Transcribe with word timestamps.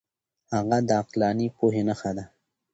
هغه 0.53 0.77
د 0.87 0.89
عقلاني 0.99 1.47
پوهې 1.57 1.81
نښه 1.87 2.11
ده. 2.17 2.25